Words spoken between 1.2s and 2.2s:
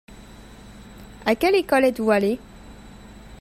À quelle école êtes-vous